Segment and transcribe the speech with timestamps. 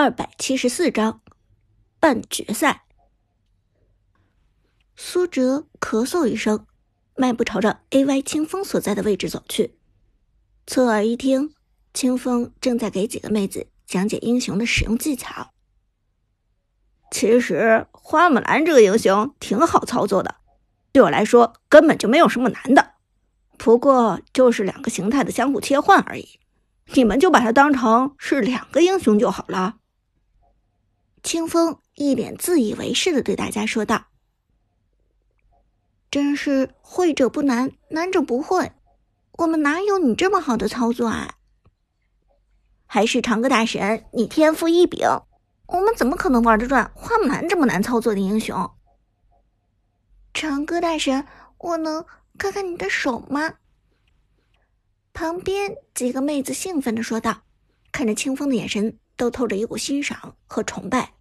[0.00, 1.20] 二百七十四章
[1.98, 2.84] 半决赛。
[4.94, 6.64] 苏哲咳嗽一声，
[7.16, 8.22] 迈步朝着 A.Y.
[8.22, 9.74] 清风所在的位置走去。
[10.68, 11.52] 侧耳一听，
[11.92, 15.50] 清风正在给几个妹子讲解英雄的使用技巧。
[17.10, 20.36] 其实花木兰这个英雄挺好操作的，
[20.92, 22.92] 对我来说根本就没有什么难的。
[23.56, 26.38] 不过就是两个形态的相互切换而已，
[26.94, 29.80] 你们就把它当成是两个英雄就好了。
[31.22, 34.06] 清风一脸自以为是的对大家说道
[36.10, 38.72] ：“真是会者不难，难者不会。
[39.32, 41.34] 我们哪有你这么好的操作啊？
[42.86, 45.06] 还是长歌大神，你天赋异禀，
[45.66, 48.70] 我们怎么可能玩得转花木兰这么难操作的英雄？
[50.32, 51.26] 长歌大神，
[51.58, 52.06] 我能
[52.38, 53.54] 看看你的手吗？”
[55.12, 57.42] 旁边几个妹子兴奋的说道，
[57.98, 58.96] 看着清风的眼神。
[59.16, 61.14] 都透着一股欣赏和崇拜。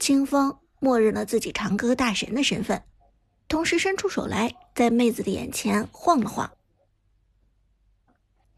[0.00, 2.82] 清风默认了自己长歌大神的身份，
[3.46, 6.50] 同时伸出手来，在妹子的眼前晃了晃。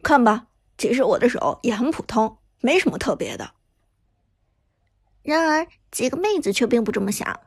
[0.02, 0.46] 看吧，
[0.78, 3.52] 其实我的手也很普通，没什么特别的。
[5.22, 7.38] 然而，几个妹子却并不这么想。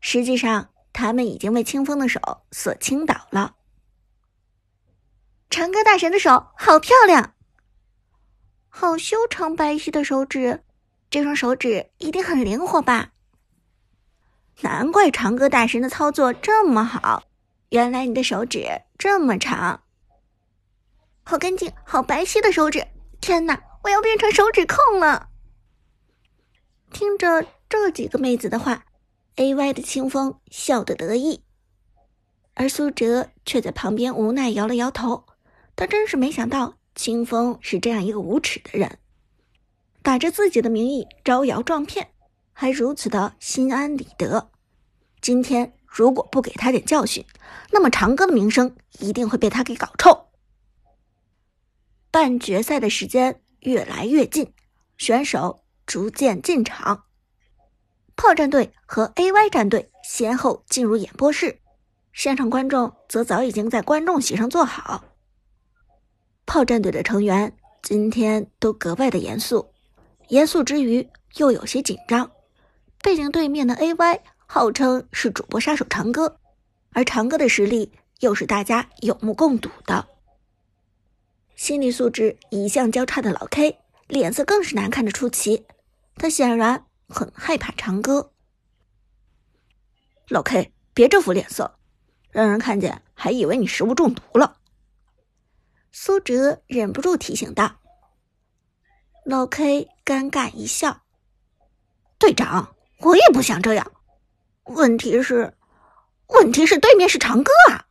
[0.00, 2.18] 实际上，她们已经为清风的手
[2.50, 3.56] 所倾倒了。
[5.50, 7.34] 长歌大神的手好漂亮。
[8.68, 10.62] 好修长白皙的手指，
[11.10, 13.12] 这双手指一定很灵活吧？
[14.60, 17.24] 难怪长歌大神的操作这么好，
[17.70, 18.66] 原来你的手指
[18.98, 19.82] 这么长，
[21.22, 22.86] 好干净、好白皙的手指！
[23.20, 25.28] 天哪，我要变成手指控了！
[26.92, 28.86] 听着这几个妹子的话
[29.36, 31.44] ，A Y 的清风笑得得意，
[32.54, 35.26] 而苏哲却在旁边无奈摇了摇头，
[35.76, 36.77] 他真是没想到。
[36.98, 38.98] 清风是这样一个无耻的人，
[40.02, 42.08] 打着自己的名义招摇撞骗，
[42.52, 44.50] 还如此的心安理得。
[45.20, 47.24] 今天如果不给他点教训，
[47.70, 50.26] 那么长歌的名声一定会被他给搞臭。
[52.10, 54.52] 半决赛的时间越来越近，
[54.96, 57.04] 选手逐渐进场。
[58.16, 61.60] 炮战队和 A.Y 战队先后进入演播室，
[62.12, 65.04] 现场观众则早已经在观众席上坐好。
[66.48, 69.70] 炮战队的成员今天都格外的严肃，
[70.28, 72.30] 严肃之余又有些紧张。
[73.02, 76.38] 背景对面的 A.Y 号称是主播杀手长歌，
[76.94, 80.08] 而长歌的实力又是大家有目共睹的。
[81.54, 85.66] 心理素质一向较差的老 K 脸色更是难看的出奇，
[86.16, 88.32] 他显然很害怕长歌。
[90.28, 91.76] 老 K，别这副脸色，
[92.30, 94.56] 让人看见还以为你食物中毒了。
[95.90, 97.76] 苏哲忍不住提醒道
[99.24, 101.02] ：“老 K 尴尬一笑，
[102.18, 103.90] 队长，我也不想这样。
[104.64, 105.56] 问题是，
[106.28, 107.86] 问题是对面是长歌啊，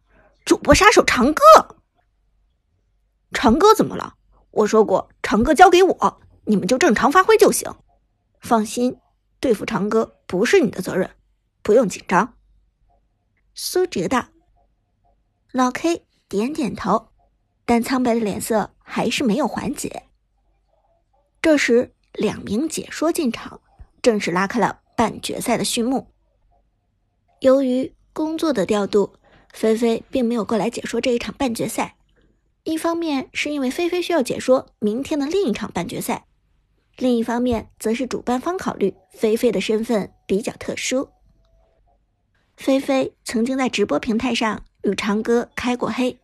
[0.45, 1.43] 主播杀手长歌。
[3.33, 4.15] 长歌怎么了？
[4.51, 7.73] 我说过，长歌交给我，你们就正常发挥就行。
[8.39, 8.99] 放心，
[9.39, 11.09] 对付长歌不是你的责任，
[11.61, 12.35] 不用紧张。”
[13.53, 14.27] 苏哲道。
[15.51, 17.09] 老 K 点点头。
[17.67, 20.03] 但苍白的脸色还是没有缓解。
[21.41, 23.59] 这时，两名解说进场，
[24.01, 26.07] 正式拉开了半决赛的序幕。
[27.41, 29.13] 由于工作的调度，
[29.53, 31.97] 菲菲并没有过来解说这一场半决赛。
[32.63, 36.25] 一方面是因为菲菲需要解说明天的另一场半决赛，
[36.95, 41.09] 另一方面则是主办方考虑菲菲的身份比较特殊。
[42.55, 46.17] 菲菲曾经在直播平台上与长歌开过黑。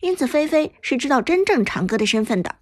[0.00, 2.56] 因此，菲菲是知道真正长歌的身份的。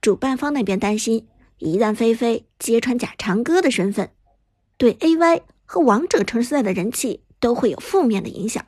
[0.00, 1.26] 主办方那边担心，
[1.58, 4.10] 一旦菲菲揭穿假长歌的身份，
[4.76, 8.64] 对 A.Y 和王者城市赛的人气都会有负面的影响。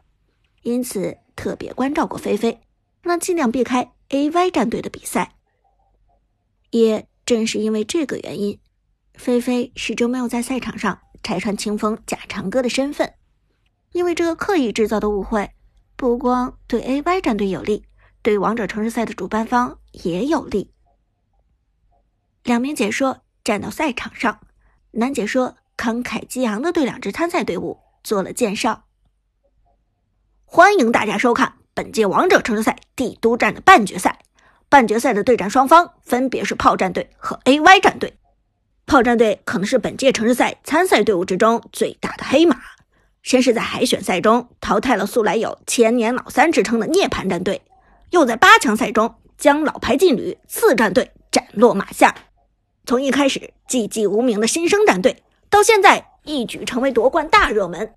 [0.63, 2.61] 因此，特别关照过菲菲，
[3.03, 5.37] 让尽量避开 A.Y 战队的比赛。
[6.71, 8.59] 也正是因为这个原因，
[9.15, 13.13] 菲菲始终没有在赛场上拆穿清风假长歌的身份。
[13.93, 15.51] 因为这个刻意制造的误会，
[15.97, 17.85] 不光对 A.Y 战队有利。
[18.23, 20.71] 对王者城市赛的主办方也有利。
[22.45, 24.41] 两名解说站到赛场上，
[24.93, 28.85] 男解说慷慨激昂的对两支参赛队伍做了介绍
[30.45, 34.19] ：“欢迎大家收看本届王者城市赛帝都站的半决赛。
[34.69, 38.19] 半决赛的对战双方分别是炮战队和 A.Y 战队。
[38.87, 42.59] 炮战队可能是本届城市赛参赛队伍之中最大的黑马，
[43.23, 47.63] 先是在海选赛中淘汰了素来有千年老三之称的涅槃战队。”
[48.11, 52.15] 又在八强赛中将老牌劲旅四战队斩落马下，
[52.85, 57.95] 从一开始寂寂无名的新生战队，到现在一举成为夺冠大热门，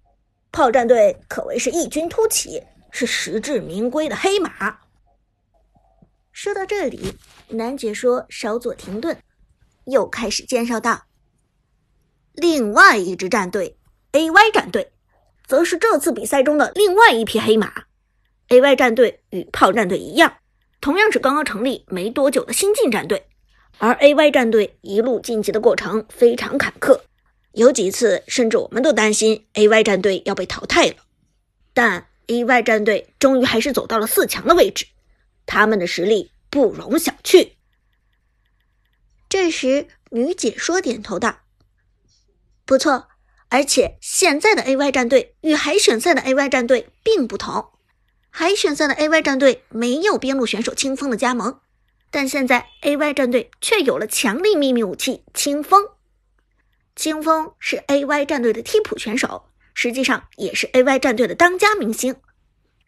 [0.52, 4.80] 炮战队可谓是异军突起，是实至名归的黑马。
[6.32, 7.16] 说到这里，
[7.50, 9.18] 南解说稍作停顿，
[9.86, 11.04] 又开始介绍道
[12.34, 13.78] ：“另外一支战队
[14.14, 14.94] A.Y 战队，
[15.46, 17.86] 则是这次比赛中的另外一匹黑马。
[18.50, 20.38] A.Y 战队与炮战队一样，
[20.82, 23.28] 同样是刚刚成立没多久的新晋战队。”
[23.80, 27.02] 而 A.Y 战队一路晋级的过程非常坎坷，
[27.54, 30.96] 有几次甚至我们都担心 A.Y 战队要被淘汰了。
[31.74, 34.86] 但 A.Y 战队终于还是走到了四强的位置，
[35.48, 37.54] 他们的实力不容小觑。
[39.28, 41.40] 这时，女解说点头道
[42.64, 43.08] ：“不错，
[43.50, 47.72] 而且现在的 A.Y 战队与海选赛的 A.Y 战队并不同，
[48.36, 51.60] 海选赛的 A.Y 战队没有边路选手清风的加盟。”
[52.10, 55.90] 但现在，A.Y 战队却有了强力秘密武器清风。
[56.96, 59.46] 清风是 A.Y 战队的替补选手，
[59.76, 62.16] 实际上也是 A.Y 战队的当家明星。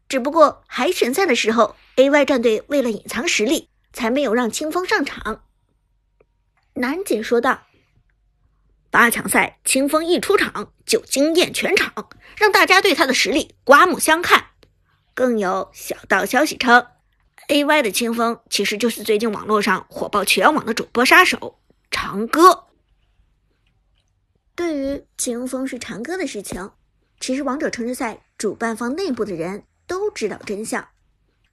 [0.10, 5.44] 只不过海选赛的时候，A.Y 战队为了隐藏实力，才没有让清风上场。
[6.74, 7.64] 南姐说道
[8.90, 14.45] ：“八强赛，清风一出场就惊艳全场，让大家对他的实力刮目相看。
[15.16, 16.86] 更有小道消息称。”
[17.50, 21.60] A Y 的清风其实就是最近网络上火爆全网的主播杀手
[21.92, 22.66] 长歌。
[24.56, 26.72] 对于清风是长歌的事情，
[27.20, 30.88] 其实王者城市赛主办方内部的人都知道真相。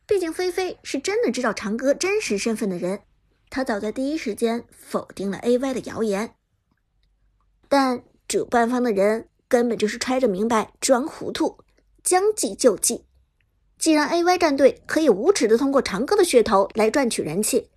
[0.07, 3.03] 毕竟菲菲是真的知道长歌真实身份的人，
[3.51, 6.35] 他早在第一时间否定了 A Y 的谣言。
[7.69, 11.59] 但主办方的人根本就是揣着明白装糊涂，
[12.03, 13.05] 将计就计。
[13.83, 17.69] 既然 A.Y 战队可以无耻的通过长歌的噱头来赚取人气，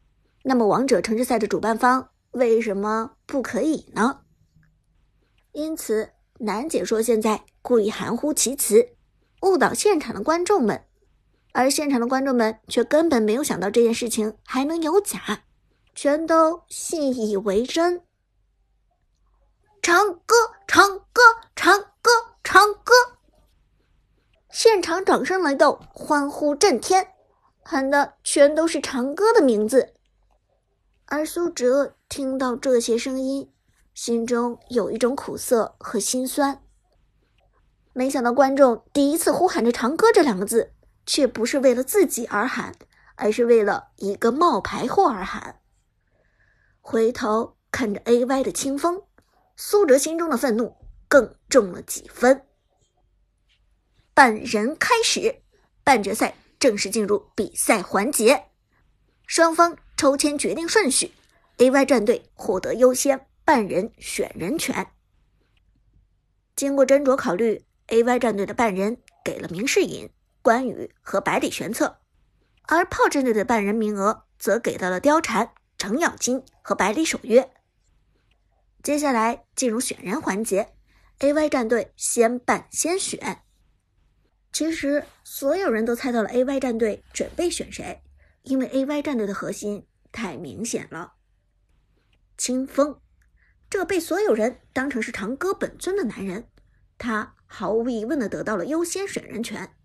[0.43, 4.19] 那么王者城市赛的主办方为什么不可以呢？
[5.53, 8.89] 因此，楠姐说现在故意含糊其辞，
[9.41, 10.85] 误导现场的观众们，
[11.53, 15.45] 而现场的观众们却根本没有想到这件事情还能有假，
[15.95, 18.03] 全都信以为真。
[19.81, 20.35] 长歌，
[20.67, 21.23] 长歌，
[21.55, 22.11] 长歌，
[22.43, 22.93] 长歌。
[24.55, 27.09] 现场掌声雷动，欢呼震天，
[27.61, 29.95] 喊的全都是长歌的名字。
[31.07, 33.51] 而苏哲听到这些声音，
[33.93, 36.63] 心中有一种苦涩和心酸。
[37.91, 40.71] 没想到观众第一次呼喊着“长歌”这两个字，
[41.05, 42.73] 却不是为了自己而喊，
[43.17, 45.59] 而是为了一个冒牌货而喊。
[46.79, 49.03] 回头看着 A.Y 的清风，
[49.57, 50.77] 苏哲心中的愤怒
[51.09, 52.43] 更重了几分。
[54.15, 55.41] 半人开始，
[55.83, 58.45] 半决赛正式进入比赛环节，
[59.27, 61.11] 双方抽签决定顺序
[61.57, 64.87] ，A.Y 战队获得优先半人选人权。
[66.55, 70.09] 经过斟酌考虑，A.Y 战队的半人给了明世隐、
[70.41, 71.99] 关羽和百里玄策，
[72.61, 77.51] 而炮战队的半人名额则给到了貂蝉、程咬金和百里守约。
[78.81, 80.73] 接下来进入选人环节
[81.19, 83.41] ，A.Y 战队先办先选。
[84.55, 88.01] 其实所有人都猜到了 A.Y 战队准备选谁，
[88.43, 91.15] 因为 A.Y 战队的核心太明显了。
[92.37, 93.01] 清风，
[93.69, 96.47] 这被所有人当成是长歌本尊的男人，
[96.97, 99.75] 他毫无疑问的得到了优先选人权。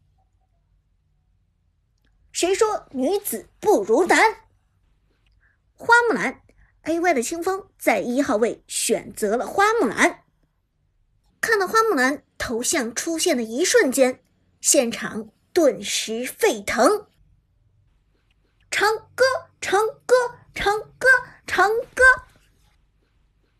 [2.31, 4.21] 谁说女子不如男？
[5.75, 6.43] 花木兰
[6.83, 10.23] ，A.Y 的清风在一号位选择了花木兰。
[11.41, 14.23] 看到花木兰头像出现的一瞬间。
[14.61, 17.07] 现场顿时沸腾，
[18.71, 19.25] 长歌，
[19.59, 20.14] 长歌，
[20.55, 21.09] 长歌，
[21.47, 22.02] 长歌！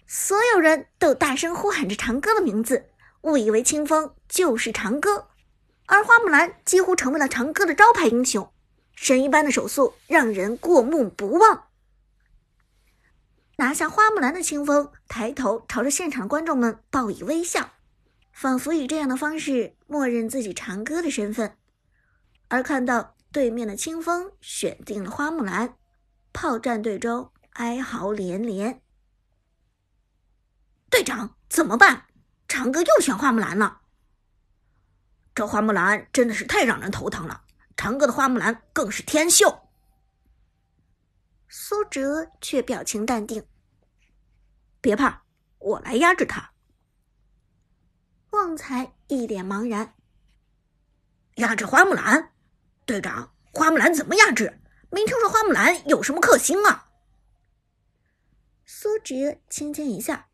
[0.07, 2.90] 所有人都大声呼喊着长歌的名字，
[3.23, 5.28] 误以为清风就是长歌，
[5.87, 8.52] 而花木兰几乎成为了长歌的招牌英雄，
[8.95, 11.69] 神一般的手速让人过目不忘。
[13.57, 17.71] 拿下花木兰的清风抬头朝着现场观众们报以微笑。
[18.40, 21.59] 仿佛以这样的方式默认自己长歌的身份，
[22.49, 25.76] 而看到对面的清风选定了花木兰，
[26.32, 28.80] 炮战队中哀嚎连连。
[30.88, 32.06] 队长怎么办？
[32.49, 33.82] 长歌又选花木兰了。
[35.35, 37.42] 这花木兰真的是太让人头疼了。
[37.76, 39.68] 长歌的花木兰更是天秀。
[41.47, 43.44] 苏哲却表情淡定，
[44.80, 45.25] 别怕，
[45.59, 46.54] 我来压制他。
[48.31, 49.95] 旺财一脸茫然，
[51.37, 52.33] 压制花木兰，
[52.87, 54.61] 队长，花木兰怎么压制？
[54.89, 56.93] 没听说花木兰有什么克星啊？
[58.65, 60.27] 苏哲轻轻一笑：“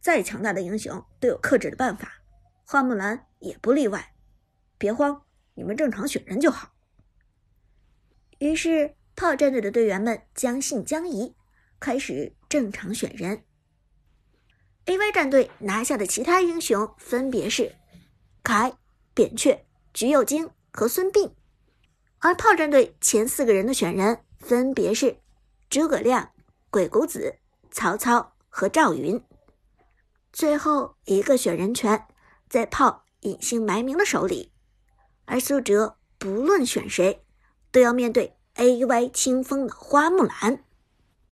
[0.00, 2.22] 再强大的英雄都有克制的办法，
[2.64, 4.14] 花木兰也不例外。
[4.78, 6.72] 别慌，你们正常选人就好。”
[8.40, 11.36] 于是，炮战队的队员们将信将疑，
[11.78, 13.44] 开始正常选人。
[14.88, 17.74] A.Y 战队拿下的其他英雄分别是
[18.42, 18.72] 凯、
[19.12, 21.30] 扁鹊、橘右京和孙膑，
[22.20, 25.18] 而炮战队前四个人的选人分别是
[25.68, 26.30] 诸葛亮、
[26.70, 27.36] 鬼谷子、
[27.70, 29.22] 曹操和赵云。
[30.32, 32.06] 最后一个选人权
[32.48, 34.52] 在炮隐姓埋名的手里，
[35.26, 37.22] 而苏哲不论选谁，
[37.70, 40.64] 都要面对 A.Y 清风的花木兰。